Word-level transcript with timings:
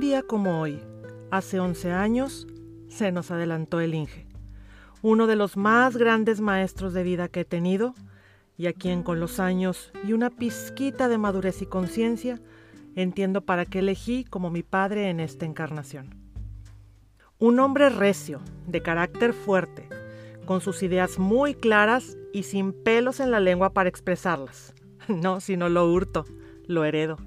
día 0.00 0.22
como 0.22 0.60
hoy, 0.60 0.82
hace 1.30 1.58
11 1.58 1.92
años, 1.92 2.46
se 2.88 3.12
nos 3.12 3.30
adelantó 3.30 3.80
el 3.80 3.94
Inge, 3.94 4.26
uno 5.00 5.26
de 5.26 5.36
los 5.36 5.56
más 5.56 5.96
grandes 5.96 6.40
maestros 6.40 6.92
de 6.92 7.02
vida 7.02 7.28
que 7.28 7.40
he 7.40 7.44
tenido 7.44 7.94
y 8.58 8.66
a 8.66 8.72
quien 8.72 9.02
con 9.02 9.20
los 9.20 9.40
años 9.40 9.92
y 10.04 10.12
una 10.12 10.28
pizquita 10.28 11.08
de 11.08 11.16
madurez 11.16 11.62
y 11.62 11.66
conciencia 11.66 12.40
entiendo 12.94 13.40
para 13.40 13.64
qué 13.64 13.78
elegí 13.78 14.24
como 14.24 14.50
mi 14.50 14.62
padre 14.62 15.08
en 15.08 15.18
esta 15.18 15.46
encarnación. 15.46 16.14
Un 17.38 17.58
hombre 17.58 17.88
recio, 17.88 18.40
de 18.66 18.82
carácter 18.82 19.32
fuerte, 19.32 19.88
con 20.44 20.60
sus 20.60 20.82
ideas 20.82 21.18
muy 21.18 21.54
claras 21.54 22.18
y 22.34 22.42
sin 22.42 22.72
pelos 22.72 23.20
en 23.20 23.30
la 23.30 23.40
lengua 23.40 23.70
para 23.70 23.88
expresarlas. 23.88 24.74
No, 25.08 25.40
sino 25.40 25.68
lo 25.68 25.90
hurto, 25.90 26.24
lo 26.66 26.84
heredo. 26.84 27.18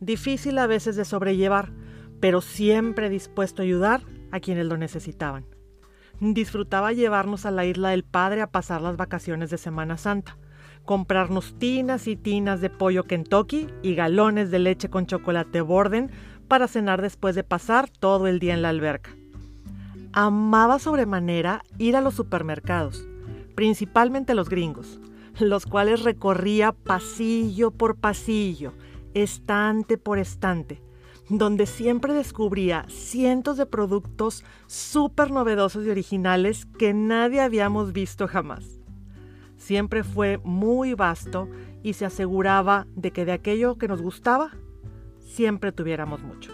Difícil 0.00 0.58
a 0.58 0.66
veces 0.66 0.96
de 0.96 1.04
sobrellevar, 1.04 1.70
pero 2.20 2.40
siempre 2.40 3.10
dispuesto 3.10 3.62
a 3.62 3.64
ayudar 3.64 4.02
a 4.30 4.40
quienes 4.40 4.66
lo 4.66 4.76
necesitaban. 4.76 5.46
Disfrutaba 6.20 6.92
llevarnos 6.92 7.44
a 7.44 7.50
la 7.50 7.64
isla 7.66 7.90
del 7.90 8.04
Padre 8.04 8.40
a 8.40 8.50
pasar 8.50 8.80
las 8.80 8.96
vacaciones 8.96 9.50
de 9.50 9.58
Semana 9.58 9.96
Santa 9.96 10.38
comprarnos 10.84 11.58
tinas 11.58 12.06
y 12.06 12.16
tinas 12.16 12.60
de 12.60 12.70
pollo 12.70 13.04
Kentucky 13.04 13.68
y 13.82 13.94
galones 13.94 14.50
de 14.50 14.58
leche 14.58 14.90
con 14.90 15.06
chocolate 15.06 15.60
Borden 15.60 16.10
para 16.48 16.68
cenar 16.68 17.00
después 17.00 17.34
de 17.34 17.44
pasar 17.44 17.88
todo 17.88 18.26
el 18.26 18.38
día 18.38 18.54
en 18.54 18.62
la 18.62 18.68
alberca. 18.68 19.10
Amaba 20.12 20.78
sobremanera 20.78 21.64
ir 21.78 21.96
a 21.96 22.00
los 22.00 22.14
supermercados, 22.14 23.06
principalmente 23.54 24.34
los 24.34 24.48
gringos, 24.48 25.00
los 25.40 25.66
cuales 25.66 26.02
recorría 26.02 26.72
pasillo 26.72 27.70
por 27.70 27.96
pasillo, 27.96 28.74
estante 29.14 29.96
por 29.96 30.18
estante, 30.18 30.82
donde 31.28 31.66
siempre 31.66 32.12
descubría 32.12 32.86
cientos 32.88 33.56
de 33.56 33.66
productos 33.66 34.44
súper 34.66 35.30
novedosos 35.30 35.86
y 35.86 35.90
originales 35.90 36.66
que 36.78 36.92
nadie 36.92 37.40
habíamos 37.40 37.92
visto 37.92 38.28
jamás 38.28 38.84
siempre 39.64 40.04
fue 40.04 40.38
muy 40.44 40.94
vasto 40.94 41.48
y 41.82 41.94
se 41.94 42.04
aseguraba 42.04 42.86
de 42.94 43.12
que 43.12 43.24
de 43.24 43.32
aquello 43.32 43.76
que 43.78 43.88
nos 43.88 44.02
gustaba, 44.02 44.50
siempre 45.20 45.72
tuviéramos 45.72 46.22
mucho. 46.22 46.52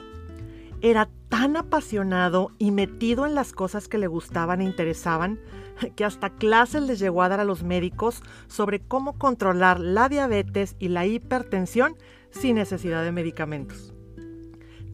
Era 0.80 1.10
tan 1.28 1.56
apasionado 1.56 2.52
y 2.58 2.70
metido 2.70 3.26
en 3.26 3.34
las 3.34 3.52
cosas 3.52 3.88
que 3.88 3.98
le 3.98 4.06
gustaban 4.06 4.60
e 4.60 4.64
interesaban 4.64 5.40
que 5.96 6.04
hasta 6.04 6.30
clases 6.30 6.82
les 6.82 6.98
llegó 6.98 7.22
a 7.22 7.28
dar 7.28 7.40
a 7.40 7.44
los 7.44 7.62
médicos 7.62 8.22
sobre 8.46 8.80
cómo 8.80 9.18
controlar 9.18 9.80
la 9.80 10.08
diabetes 10.08 10.76
y 10.78 10.88
la 10.88 11.06
hipertensión 11.06 11.96
sin 12.30 12.56
necesidad 12.56 13.04
de 13.04 13.12
medicamentos. 13.12 13.92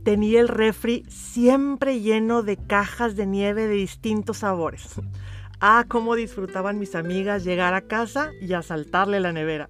Tenía 0.06 0.38
el 0.38 0.46
refri 0.46 1.04
siempre 1.08 1.98
lleno 1.98 2.44
de 2.44 2.56
cajas 2.56 3.16
de 3.16 3.26
nieve 3.26 3.66
de 3.66 3.74
distintos 3.74 4.36
sabores 4.36 5.00
Ah, 5.58 5.84
cómo 5.88 6.14
disfrutaban 6.14 6.78
mis 6.78 6.94
amigas 6.94 7.42
llegar 7.42 7.74
a 7.74 7.80
casa 7.80 8.30
y 8.40 8.52
asaltarle 8.52 9.18
la 9.18 9.32
nevera. 9.32 9.68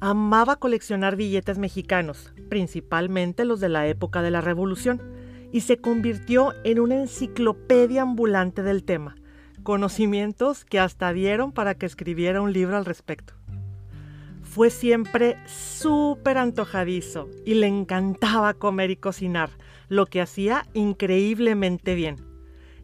Amaba 0.00 0.56
coleccionar 0.56 1.16
billetes 1.16 1.58
mexicanos, 1.58 2.32
principalmente 2.48 3.44
los 3.44 3.60
de 3.60 3.68
la 3.68 3.86
época 3.86 4.22
de 4.22 4.30
la 4.30 4.40
Revolución, 4.40 5.02
y 5.52 5.60
se 5.60 5.76
convirtió 5.76 6.54
en 6.64 6.80
una 6.80 6.94
enciclopedia 6.94 8.00
ambulante 8.00 8.62
del 8.62 8.84
tema, 8.84 9.16
conocimientos 9.64 10.64
que 10.64 10.80
hasta 10.80 11.12
dieron 11.12 11.52
para 11.52 11.74
que 11.74 11.84
escribiera 11.84 12.40
un 12.40 12.54
libro 12.54 12.78
al 12.78 12.86
respecto. 12.86 13.34
Fue 14.56 14.70
siempre 14.70 15.36
súper 15.44 16.38
antojadizo 16.38 17.28
y 17.44 17.52
le 17.56 17.66
encantaba 17.66 18.54
comer 18.54 18.90
y 18.90 18.96
cocinar, 18.96 19.50
lo 19.90 20.06
que 20.06 20.22
hacía 20.22 20.66
increíblemente 20.72 21.94
bien 21.94 22.16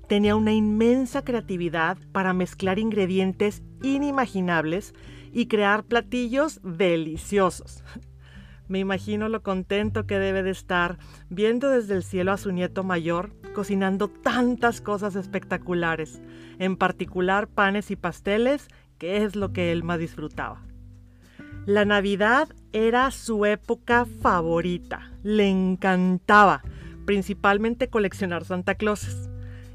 tenía 0.06 0.36
una 0.36 0.52
inmensa 0.52 1.24
creatividad 1.24 1.96
para 2.12 2.34
mezclar 2.34 2.78
ingredientes 2.78 3.62
inimaginables 3.82 4.92
y 5.32 5.46
crear 5.46 5.84
platillos 5.84 6.60
deliciosos. 6.62 7.82
Me 8.68 8.78
imagino 8.78 9.30
lo 9.30 9.42
contento 9.42 10.06
que 10.06 10.18
debe 10.18 10.42
de 10.42 10.50
estar 10.50 10.98
viendo 11.30 11.70
desde 11.70 11.94
el 11.94 12.02
cielo 12.02 12.32
a 12.32 12.36
su 12.36 12.52
nieto 12.52 12.84
mayor 12.84 13.32
cocinando 13.54 14.08
tantas 14.08 14.82
cosas 14.82 15.16
espectaculares, 15.16 16.20
en 16.58 16.76
particular 16.76 17.48
panes 17.48 17.90
y 17.90 17.96
pasteles, 17.96 18.68
que 18.98 19.24
es 19.24 19.36
lo 19.36 19.54
que 19.54 19.72
él 19.72 19.82
más 19.82 19.98
disfrutaba. 19.98 20.62
La 21.66 21.84
Navidad 21.84 22.48
era 22.72 23.08
su 23.12 23.46
época 23.46 24.04
favorita, 24.20 25.12
le 25.22 25.48
encantaba, 25.48 26.64
principalmente 27.04 27.88
coleccionar 27.88 28.44
Santa 28.44 28.74
Clauses. 28.74 29.30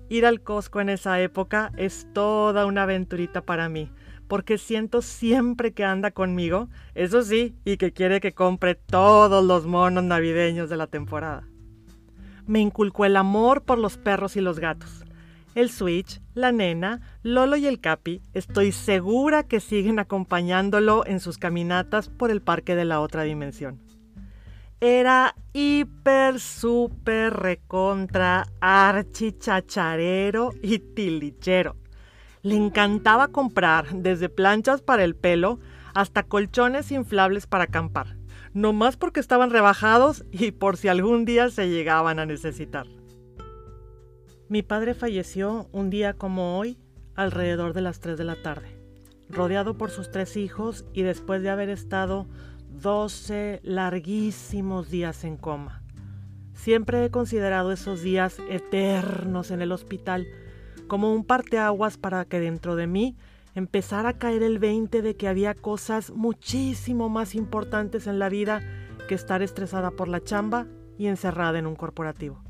Ir 0.10 0.26
al 0.26 0.42
Costco 0.42 0.82
en 0.82 0.90
esa 0.90 1.22
época 1.22 1.72
es 1.78 2.06
toda 2.12 2.66
una 2.66 2.84
aventurita 2.84 3.42
para 3.42 3.70
mí, 3.70 3.90
porque 4.28 4.58
siento 4.58 5.02
siempre 5.02 5.72
que 5.72 5.86
anda 5.86 6.12
conmigo, 6.12 6.68
eso 6.94 7.22
sí, 7.22 7.56
y 7.64 7.78
que 7.78 7.94
quiere 7.94 8.20
que 8.20 8.34
compre 8.34 8.76
todos 8.76 9.42
los 9.46 9.66
monos 9.66 10.04
navideños 10.04 10.70
de 10.70 10.76
la 10.76 10.88
temporada. 10.88 11.48
Me 12.48 12.60
inculcó 12.60 13.06
el 13.06 13.16
amor 13.16 13.64
por 13.64 13.78
los 13.78 13.96
perros 13.98 14.36
y 14.36 14.42
los 14.42 14.60
gatos. 14.60 15.06
El 15.58 15.72
Switch, 15.72 16.22
la 16.36 16.52
nena, 16.52 17.02
Lolo 17.24 17.58
y 17.58 17.66
el 17.66 17.80
Capi, 17.80 18.22
estoy 18.34 18.72
segura 18.72 19.44
que 19.44 19.60
siguen 19.60 19.98
acompañándolo 19.98 21.04
en 21.06 21.20
sus 21.20 21.38
caminatas 21.38 22.10
por 22.10 22.30
el 22.30 22.42
parque 22.42 22.76
de 22.76 22.86
la 22.86 23.00
otra 23.02 23.24
dimensión 23.24 23.82
era 24.80 25.36
hiper, 25.54 26.40
super, 26.40 27.34
recontra, 27.34 28.48
archichacharero 28.62 30.52
y 30.62 30.80
tilichero. 30.80 31.76
Le 32.44 32.56
encantaba 32.56 33.30
comprar 33.30 33.88
desde 33.96 34.30
planchas 34.30 34.82
para 34.82 35.04
el 35.04 35.16
pelo 35.16 35.60
hasta 35.96 36.24
colchones 36.24 36.92
inflables 36.92 37.48
para 37.48 37.64
acampar, 37.66 38.18
no 38.54 38.72
más 38.72 38.98
porque 38.98 39.20
estaban 39.20 39.50
rebajados 39.50 40.24
y 40.32 40.52
por 40.52 40.78
si 40.78 40.88
algún 40.88 41.26
día 41.26 41.50
se 41.50 41.70
llegaban 41.70 42.20
a 42.20 42.28
necesitar. 42.28 42.86
Mi 44.50 44.62
padre 44.62 44.94
falleció 44.94 45.68
un 45.74 45.90
día 45.90 46.14
como 46.14 46.58
hoy, 46.58 46.78
alrededor 47.16 47.74
de 47.74 47.82
las 47.82 48.00
3 48.00 48.18
de 48.18 48.24
la 48.24 48.42
tarde, 48.42 48.80
rodeado 49.30 49.78
por 49.78 49.92
sus 49.92 50.10
tres 50.10 50.38
hijos 50.38 50.86
y 50.94 51.02
después 51.02 51.42
de 51.42 51.50
haber 51.50 51.70
estado 51.70 52.28
12 52.82 53.60
larguísimos 53.64 54.90
días 54.90 55.26
en 55.26 55.36
coma. 55.36 55.84
Siempre 56.54 57.04
he 57.04 57.12
considerado 57.12 57.74
esos 57.74 58.02
días 58.02 58.38
eternos 58.50 59.52
en 59.52 59.62
el 59.62 59.74
hospital 59.74 60.26
como 60.88 61.14
un 61.14 61.26
parteaguas 61.26 61.98
para 61.98 62.24
que 62.24 62.40
dentro 62.40 62.78
de 62.78 62.88
mí 62.88 63.18
empezara 63.54 64.10
a 64.10 64.18
caer 64.18 64.44
el 64.44 64.60
20 64.60 65.02
de 65.02 65.18
que 65.18 65.28
había 65.28 65.56
cosas 65.56 66.12
muchísimo 66.12 67.10
más 67.10 67.36
importantes 67.36 68.08
en 68.08 68.18
la 68.18 68.30
vida 68.30 68.62
que 69.10 69.16
estar 69.16 69.42
estresada 69.42 69.92
por 69.92 70.08
la 70.08 70.24
chamba 70.24 70.68
y 70.98 71.08
encerrada 71.08 71.60
en 71.60 71.68
un 71.68 71.76
corporativo. 71.76 72.47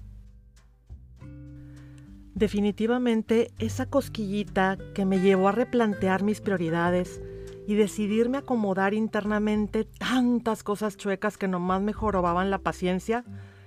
Definitivamente 2.37 3.49
esa 3.57 3.87
cosquillita 3.87 4.77
que 4.93 5.05
me 5.05 5.19
llevó 5.19 5.47
a 5.47 5.53
replantear 5.53 6.21
mis 6.21 6.39
prioridades, 6.39 7.19
y 7.65 7.73
decidirme 7.73 8.37
acomodar 8.37 8.93
internamente 8.93 9.85
tantas 9.85 10.61
cosas 10.61 10.95
chuecas 10.95 11.37
que 11.37 11.47
nomás 11.47 11.81
me 11.81 11.93
jorobaban 11.93 12.51
la 12.51 12.59
paciencia, 12.59 13.25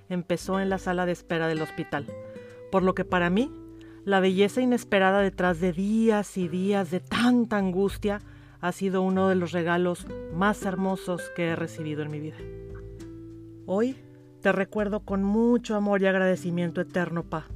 empezó 0.09 0.61
en 0.61 0.71
la 0.71 0.79
sala 0.79 1.05
de 1.05 1.13
espera 1.13 1.49
del 1.49 1.61
hospital. 1.61 2.07
Por 2.71 2.85
lo 2.85 2.95
que 2.95 3.05
para 3.05 3.29
mí, 3.29 3.53
la 4.05 4.21
belleza 4.21 4.63
inesperada 4.63 5.21
detrás 5.21 5.61
de 5.61 5.73
días 5.73 6.39
y 6.39 6.47
días 6.47 6.93
de 6.93 7.01
tanta 7.01 7.59
angustia 7.59 8.21
ha 8.61 8.71
sido 8.71 9.03
uno 9.03 9.29
de 9.29 9.35
los 9.35 9.51
regalos 9.51 10.07
más 10.33 10.65
hermosos 10.65 11.23
que 11.35 11.49
he 11.49 11.57
recibido 11.57 12.03
en 12.03 12.11
mi 12.11 12.21
vida. 12.21 12.39
Hoy 13.67 13.97
te 14.41 14.53
recuerdo 14.53 15.01
con 15.01 15.25
mucho 15.25 15.75
amor 15.75 16.01
y 16.01 16.07
agradecimiento 16.07 16.81
eterno, 16.81 17.25
Pa, 17.25 17.49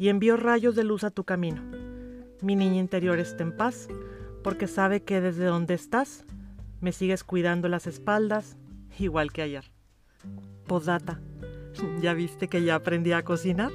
y 0.00 0.08
envío 0.08 0.38
rayos 0.38 0.74
de 0.74 0.82
luz 0.82 1.04
a 1.04 1.10
tu 1.10 1.24
camino. 1.24 1.62
Mi 2.40 2.56
niña 2.56 2.80
interior 2.80 3.18
está 3.18 3.42
en 3.42 3.54
paz 3.54 3.86
porque 4.42 4.66
sabe 4.66 5.02
que 5.02 5.20
desde 5.20 5.44
donde 5.44 5.74
estás 5.74 6.24
me 6.80 6.92
sigues 6.92 7.22
cuidando 7.22 7.68
las 7.68 7.86
espaldas 7.86 8.56
igual 8.98 9.30
que 9.30 9.42
ayer. 9.42 9.70
Posdata, 10.66 11.20
¿ya 12.00 12.14
viste 12.14 12.48
que 12.48 12.64
ya 12.64 12.76
aprendí 12.76 13.12
a 13.12 13.24
cocinar? 13.24 13.70